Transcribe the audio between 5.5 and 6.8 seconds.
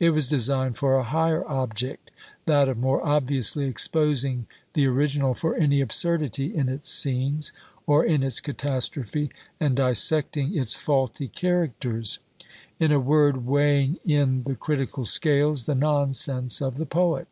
any absurdity in